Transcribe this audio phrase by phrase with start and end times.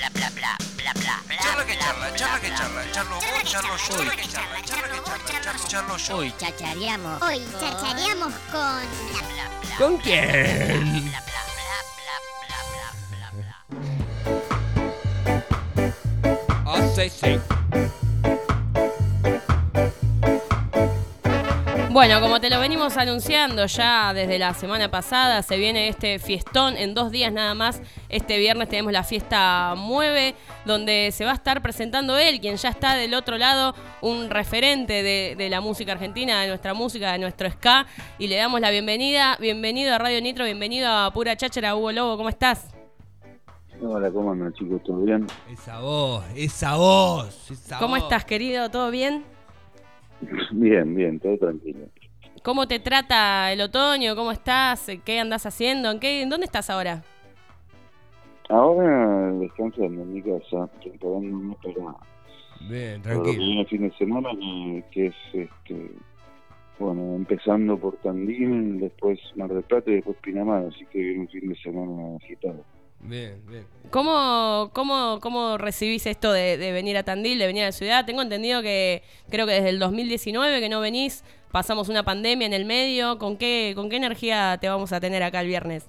[0.00, 5.40] Charla que charla, charla que charla, charlo vos, charlo yo, charla que charla, charla que
[5.42, 6.16] charla, charlo yo.
[6.16, 7.22] Hoy Chachareamos.
[7.22, 8.82] Hoy chachareamos con
[9.76, 11.12] ¿Con quién?
[16.64, 17.59] Ah, sí, sí.
[21.92, 26.76] Bueno, como te lo venimos anunciando ya desde la semana pasada, se viene este fiestón
[26.76, 27.82] en dos días nada más.
[28.08, 32.68] Este viernes tenemos la fiesta Mueve, donde se va a estar presentando él, quien ya
[32.68, 37.18] está del otro lado, un referente de, de la música argentina, de nuestra música, de
[37.18, 37.86] nuestro ska.
[38.20, 39.36] Y le damos la bienvenida.
[39.40, 42.68] Bienvenido a Radio Nitro, bienvenido a Pura Cháchara, Hugo Lobo, ¿cómo estás?
[43.82, 44.80] Hola, ¿cómo andan chicos?
[44.84, 45.26] ¿Todo bien?
[45.50, 48.04] Esa voz, esa voz, esa ¿Cómo voz.
[48.04, 48.70] estás, querido?
[48.70, 49.24] ¿Todo bien?
[50.52, 51.86] Bien, bien, todo tranquilo.
[52.42, 54.16] ¿Cómo te trata el otoño?
[54.16, 54.86] ¿Cómo estás?
[55.04, 55.90] ¿Qué andas haciendo?
[55.90, 57.02] ¿En, qué, ¿En dónde estás ahora?
[58.48, 61.96] Ahora descansando en mi casa, preparándome para,
[62.60, 63.38] Bien, para lo que tranquilo.
[63.38, 65.90] viene el fin de semana, que, que es, este,
[66.78, 71.28] bueno, empezando por Tandil, después Mar del Plata y después Pinamar, así que viene un
[71.28, 72.64] fin de semana agitado.
[73.02, 73.64] Bien, bien.
[73.90, 78.04] ¿Cómo, cómo, cómo recibís esto de, de venir a Tandil, de venir a la ciudad?
[78.04, 82.52] Tengo entendido que creo que desde el 2019 que no venís, pasamos una pandemia en
[82.52, 83.18] el medio.
[83.18, 85.88] ¿Con qué, con qué energía te vamos a tener acá el viernes?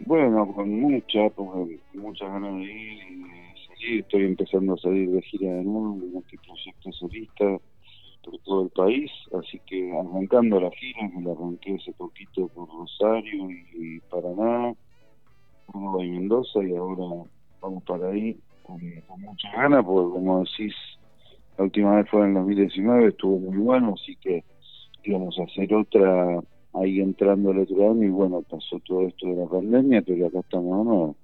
[0.00, 5.10] Bueno, con mucha, porque muchas ganas de ir y de salir, estoy empezando a salir
[5.10, 7.44] de gira de nuevo, con este proyecto solista
[8.22, 12.68] por todo el país, así que arrancando la gira, que la arranqué hace poquito por
[12.68, 14.74] Rosario y Paraná,
[15.66, 17.28] Córdoba y Mendoza, y ahora
[17.60, 18.80] vamos para ahí con,
[19.20, 20.74] muchas ganas, porque como decís,
[21.58, 24.44] la última vez fue en el 2019, estuvo muy bueno, así que
[25.04, 26.40] íbamos a hacer otra
[26.74, 30.40] ahí entrando el otro año y bueno, pasó todo esto de la pandemia, pero acá
[30.40, 31.16] estamos nuevo.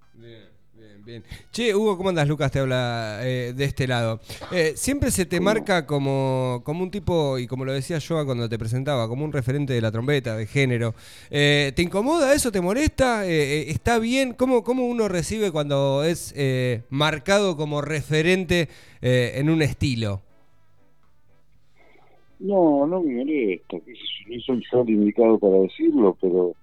[1.04, 1.24] Bien.
[1.50, 2.28] Che, Hugo, ¿cómo andas?
[2.28, 4.20] Lucas te habla eh, de este lado.
[4.52, 8.48] Eh, siempre se te marca como, como un tipo, y como lo decía yo cuando
[8.48, 10.94] te presentaba, como un referente de la trompeta, de género.
[11.30, 12.52] Eh, ¿Te incomoda eso?
[12.52, 13.26] ¿Te molesta?
[13.26, 14.34] Eh, ¿Está bien?
[14.34, 18.68] ¿Cómo, ¿Cómo uno recibe cuando es eh, marcado como referente
[19.00, 20.22] en un estilo?
[22.38, 26.54] No, no me molesta, yo, soy yo el indicado para decirlo, pero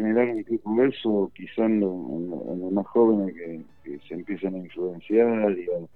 [0.00, 0.44] generar de
[0.88, 1.90] eso, quizá en, lo-
[2.56, 5.88] los más jóvenes que, que se empiezan a influenciar y a,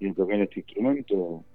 [0.00, 1.46] y a tocar este instrumento,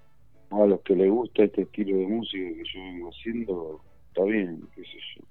[0.51, 4.69] a los que les gusta este estilo de música que yo vengo haciendo, está bien,
[4.75, 5.25] qué sé yo.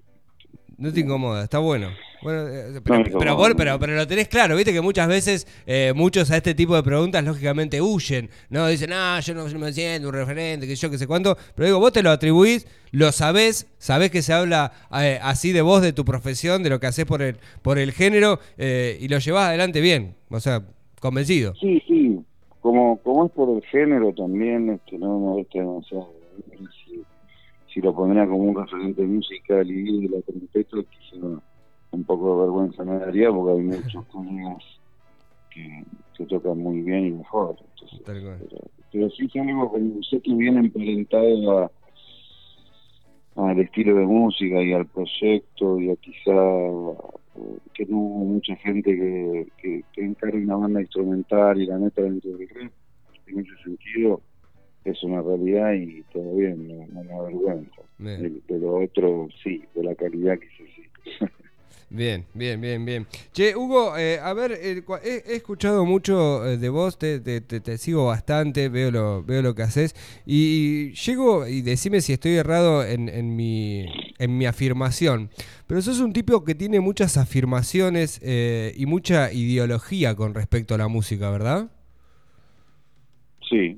[0.83, 1.91] No te incomoda, está bueno.
[2.21, 5.47] Bueno, eh, No pero, pero, vos- pero, pero lo tenés claro, viste que muchas veces
[5.65, 8.67] eh, muchos a este tipo de preguntas lógicamente huyen, ¿no?
[8.67, 11.37] Dicen, ah, yo no me siento un referente, que yo que sé cuánto.
[11.55, 15.61] Pero digo, vos te lo atribuís, lo sabés, sabés que se habla eh, así de
[15.61, 19.07] vos, de tu profesión, de lo que haces por el, por el género, eh, y
[19.07, 20.63] lo llevás adelante bien, o sea,
[20.99, 21.53] convencido.
[21.61, 22.19] Sí, sí,
[22.59, 26.09] como, como es por el género también, este, no me gusta demasiado.
[26.82, 26.82] Si,
[27.73, 31.25] si lo pondría como un referente musical y de la trompeta, quizá
[31.91, 34.63] un poco de vergüenza me daría porque hay muchos colegas
[35.49, 35.83] que,
[36.15, 37.55] que tocan muy bien y mejor.
[37.73, 38.37] Entonces, pero,
[38.91, 41.71] pero sí es algo como sé que viene emparentado a
[43.35, 46.31] al estilo de música y al proyecto y a quizá
[47.73, 52.03] que no hubo mucha gente que, que, que encargue una banda instrumental y la meta
[52.03, 52.71] dentro del rap
[53.25, 54.21] en ese sentido
[54.85, 57.81] es una realidad y todo bien, no, no me avergüenza.
[57.97, 58.21] Bien.
[58.47, 61.25] De, de lo otro sí, de la calidad quizás sí.
[61.89, 63.05] Bien, bien, bien, bien.
[63.33, 67.59] Che, Hugo, eh, a ver, eh, he escuchado mucho eh, de vos, te, te- te-
[67.59, 69.95] te sigo bastante, veo lo, veo lo que haces
[70.25, 73.85] y llego, y decime si estoy errado en, en mi,
[74.17, 75.29] en mi afirmación,
[75.67, 80.79] pero sos un tipo que tiene muchas afirmaciones eh, y mucha ideología con respecto a
[80.79, 81.69] la música, ¿verdad?
[83.47, 83.77] Sí,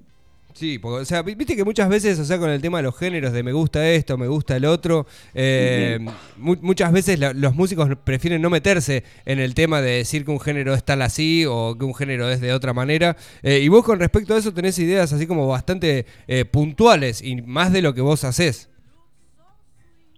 [0.55, 2.83] Sí, porque, o sea, vi- viste que muchas veces, o sea, con el tema de
[2.83, 5.99] los géneros, de me gusta esto, me gusta el otro, eh,
[6.37, 10.31] mu- muchas veces la- los músicos prefieren no meterse en el tema de decir que
[10.31, 13.17] un género es tal así o que un género es de otra manera.
[13.43, 17.41] Eh, y vos con respecto a eso tenés ideas así como bastante eh, puntuales y
[17.41, 18.69] más de lo que vos haces.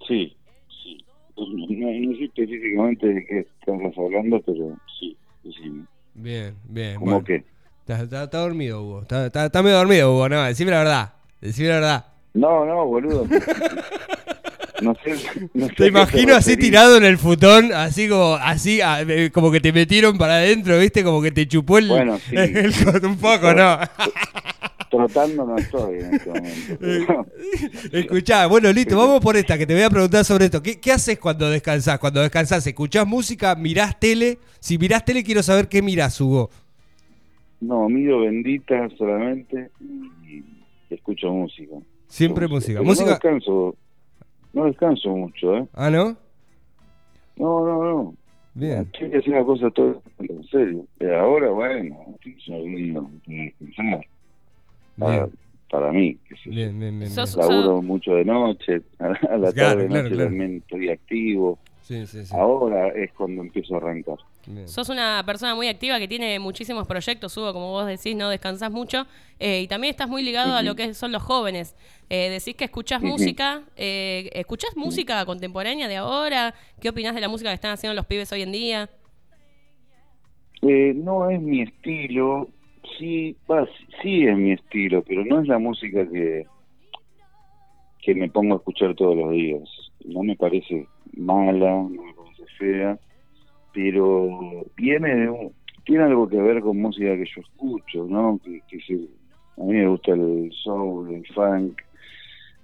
[0.07, 0.37] sí,
[0.83, 1.03] sí.
[1.35, 5.81] No, no sé específicamente de qué estamos hablando, pero sí, sí.
[6.13, 6.95] Bien, bien.
[6.99, 7.25] ¿Cómo bueno.
[7.25, 7.56] que?
[7.87, 9.01] Está, está- está dormido, Hugo.
[9.03, 10.27] Está, está- está medio dormido, Hugo.
[10.29, 11.13] No, decime la verdad.
[11.39, 12.05] Decime la verdad.
[12.33, 13.25] No, no, boludo.
[14.79, 15.15] No sé,
[15.55, 19.51] no sé a Te imagino así tirado en el futón, así como, así, eh, como
[19.51, 21.03] que te metieron para adentro, ¿viste?
[21.03, 22.35] Como que te chupó el, Bueno, sí.
[22.35, 22.71] el
[23.03, 23.79] un poco, ¿no?
[24.91, 26.77] Trotando no estoy en este momento.
[26.79, 27.25] pero-
[27.91, 30.61] Escuchá, bueno, listo, vamos por esta, que te voy a preguntar sobre esto.
[30.61, 31.97] ¿Qué, qué haces cuando descansás?
[31.97, 33.55] Cuando descansás, ¿escuchás música?
[33.55, 34.37] ¿Mirás tele?
[34.59, 36.51] Si mirás tele, quiero saber qué mirás, Hugo.
[37.59, 40.43] No, miro bendita solamente y
[40.93, 41.75] escucho música.
[42.07, 42.79] Siempre música.
[42.79, 43.05] Pero Música.
[43.05, 43.75] No descanso,
[44.53, 45.67] no descanso mucho, ¿eh?
[45.73, 46.15] Ah, ¿no?
[47.37, 48.15] No, no, no.
[48.53, 48.85] Bien.
[48.97, 50.85] Tengo que hacer una cosa todo en serio.
[50.97, 52.35] Pero ahora, bueno, que
[53.59, 54.05] descansar.
[54.97, 55.29] Para,
[55.69, 56.51] para mí, que sé yo.
[56.51, 57.11] Bien, bien, bien.
[57.13, 57.27] Bien.
[57.37, 60.29] laburo mucho de noche, a la Claro, tarde claro, noche claro.
[60.29, 61.59] también estoy activo.
[61.87, 62.35] Sí, sí, sí.
[62.35, 64.17] Ahora es cuando empiezo a arrancar.
[64.45, 64.67] Bien.
[64.67, 68.69] Sos una persona muy activa que tiene muchísimos proyectos, Hugo, como vos decís, no descansás
[68.71, 69.05] mucho.
[69.39, 71.77] eh, y también estás muy ligado a lo que son los jóvenes.
[72.09, 73.63] Eh, decís que escuchás música.
[73.77, 76.53] Eh, ¿Escuchás música contemporánea de ahora?
[76.81, 78.89] ¿Qué opinás de la música que están haciendo los pibes hoy en día?
[80.63, 82.49] Eh, no es mi estilo,
[82.97, 86.47] sí, va, sí- sí es mi estilo, pero no es la música que,
[88.01, 89.69] que me pongo a escuchar todos los días.
[90.03, 90.87] No me parece
[91.17, 92.99] mala, no me parece fea,
[93.71, 95.53] pero viene de un-
[95.85, 98.39] tiene algo que ver con música que yo escucho, ¿no?
[98.43, 99.09] Que, que se-
[99.57, 101.79] a mí me gusta el soul, el funk,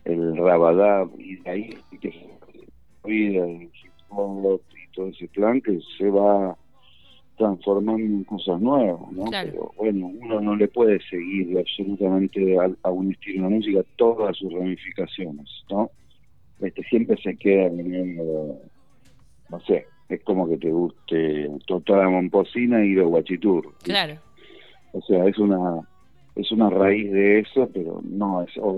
[0.05, 1.69] el rabadab, y de ahí
[2.01, 2.29] que se
[3.07, 6.57] vida, el hip hop y todo ese plan que se va
[7.35, 9.25] transformando en cosas nuevas, ¿no?
[9.25, 9.49] Claro.
[9.51, 14.37] Pero bueno, uno no le puede seguir absolutamente a, a un estilo de música todas
[14.37, 15.89] sus ramificaciones, ¿no?
[16.63, 18.15] Este siempre se queda en el,
[19.49, 23.73] no sé, es como que te guste toda la momposina y los guachitur.
[23.83, 24.15] Claro,
[24.93, 25.81] O sea, es una
[26.35, 28.73] es una raíz de eso, pero no es o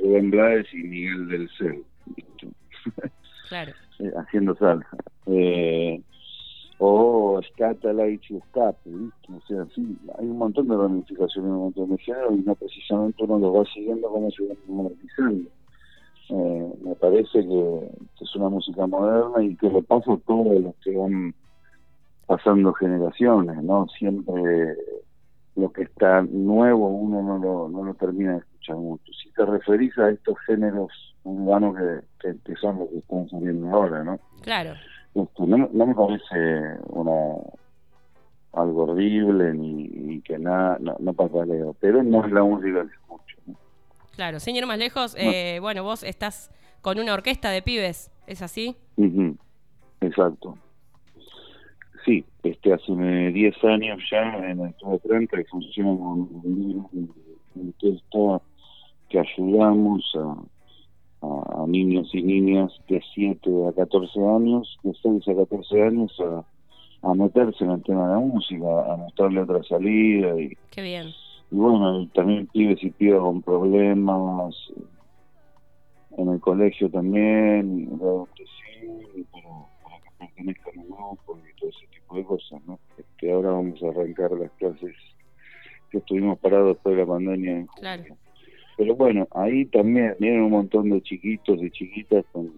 [0.00, 1.82] Rubén Blades y Miguel del Cel,
[3.48, 3.72] claro.
[4.00, 4.96] eh, haciendo salsa.
[5.26, 6.00] Eh,
[6.78, 9.32] o Scatalites y ¿viste?
[9.32, 13.24] O sea, sí, hay un montón de ramificaciones, un montón de géneros y no precisamente
[13.24, 15.50] uno los va siguiendo como se van monetizando.
[16.30, 20.60] Eh, me parece que, que es una música moderna y que le pasa a todos
[20.60, 21.34] los que van
[22.26, 23.86] pasando generaciones, ¿no?
[23.98, 24.76] Siempre
[25.56, 29.12] lo que está nuevo uno no lo, no lo termina de escuchar mucho.
[29.12, 30.92] Si te referís a estos géneros
[31.24, 34.18] urbanos que, que, que son los que están saliendo ahora, ¿no?
[34.42, 34.74] Claro.
[35.14, 37.12] Esto no, no me parece una
[38.52, 42.92] algo horrible ni, ni que nada, no, no pataleo, pero no es la música que
[42.92, 43.36] escucho.
[43.46, 43.67] ¿no?
[44.18, 46.50] Claro, ir más lejos, eh, bueno, vos estás
[46.80, 48.74] con una orquesta de pibes, ¿es así?
[48.96, 49.36] Ujú,
[50.00, 50.58] Exacto.
[52.04, 57.14] Sí, este hace 10 años ya en el Club 30 que funciona con un
[57.54, 58.44] orquesta
[59.08, 65.28] que ayudamos a, a, a niños y niñas de 7 a 14 años, de 6
[65.28, 69.62] a 14 años a, a meterse en el tema de la música, a mostrarle otra
[69.62, 71.06] salida y, Qué bien.
[71.50, 74.54] Y bueno, y también pibes y pibas con problemas
[76.18, 79.48] en el colegio también, de adoptación, para,
[79.82, 82.78] para que pertenezcan a un grupo y todo ese tipo de cosas, ¿no?
[82.98, 84.94] Este, ahora vamos a arrancar las clases
[85.90, 87.80] que estuvimos parados después de la pandemia en julio.
[87.80, 88.16] Claro.
[88.76, 92.52] Pero bueno, ahí también vienen un montón de chiquitos y chiquitas con,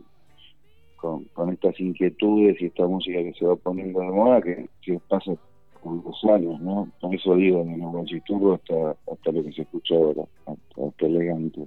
[0.96, 4.98] con, con estas inquietudes y esta música que se va poniendo de moda que, que
[5.08, 5.32] pasa
[5.82, 6.88] con los años, ¿no?
[7.00, 11.06] Por eso digo, de los guachiturros hasta, hasta lo que se escucha ahora, hasta, hasta
[11.06, 11.66] elegante.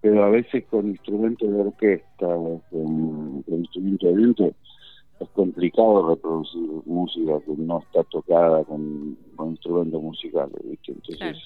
[0.00, 4.52] Pero a veces con instrumentos de orquesta con, con instrumentos de viento
[5.18, 10.92] es complicado reproducir música que no está tocada con, con instrumentos musicales, ¿viste?
[10.92, 11.38] Entonces, Claro.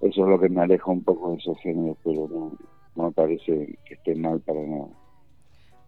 [0.00, 2.52] eso es lo que me aleja un poco de esos géneros, pero no,
[2.96, 4.88] no me parece que esté mal para nada.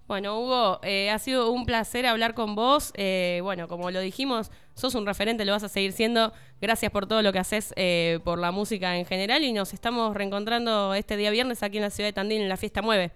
[0.09, 2.93] Bueno, Hugo, eh, ha sido un placer hablar con vos.
[2.97, 6.31] Eh, bueno, como lo dijimos, sos un referente, lo vas a seguir siendo.
[6.61, 10.17] Gracias por todo lo que haces eh, por la música en general y nos estamos
[10.17, 13.11] reencontrando este día viernes aquí en la ciudad de Tandil en la fiesta Mueve.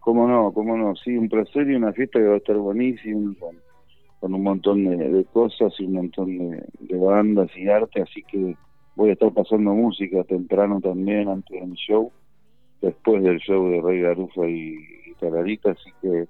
[0.00, 0.52] ¿Cómo no?
[0.52, 0.96] ¿Cómo no?
[0.96, 3.32] Sí, un placer y una fiesta que va a estar buenísima,
[4.18, 8.56] con, un montón de, cosas y un montón de, de bandas y arte, así que
[8.96, 12.10] voy a estar pasando música temprano también antes de mi show,
[12.80, 14.76] después del show de Rey Garufa y,
[15.26, 16.26] así que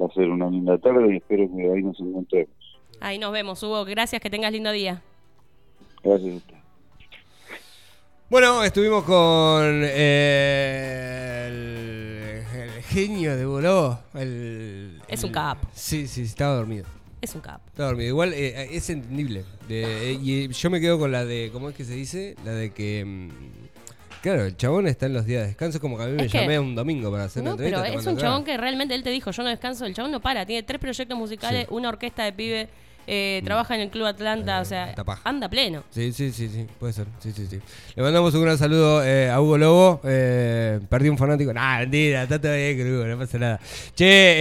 [0.00, 2.54] va a ser una linda tarde y espero que ahí nos encontremos.
[3.00, 3.84] Ahí nos vemos, Hugo.
[3.84, 5.02] Gracias, que tengas lindo día.
[6.02, 6.54] Gracias a usted.
[8.30, 13.98] Bueno, estuvimos con eh, el, el genio de Boló.
[14.14, 15.68] El, Es un capo.
[15.74, 16.86] Sí, sí, estaba dormido.
[17.20, 17.62] Es un capo.
[17.68, 18.08] Estaba dormido.
[18.08, 19.44] Igual eh, es entendible.
[19.68, 22.34] De- eh, y yo me quedo con la de, ¿cómo es que se dice?
[22.44, 23.04] La de que...
[23.04, 23.28] mm,
[24.24, 26.32] Claro, el chabón está en los días de descanso, como que a mí me Es
[26.32, 27.98] que- llamé un domingo para hacer una No, pero entrevista.
[27.98, 30.20] es tomando un chabón que realmente él te dijo, yo no descanso, el chabón no
[30.20, 32.68] para, tiene tres proyectos musicales, una orquesta de pibe,
[33.06, 35.10] eh, trabaja en el Club Atlanta, o sea, Mm.
[35.24, 35.84] Anda pleno.
[35.90, 37.06] Sí, sí, sí, sí, puede ser.
[37.18, 37.60] Sí, sí, sí.
[37.94, 40.00] Le mandamos un gran saludo eh, a Hugo Lobo.
[40.04, 41.52] Eh, perdí un fanático.
[41.52, 43.60] Nah, mentira, está todo bien, Hugo, no pasa nada.
[43.94, 44.32] Che,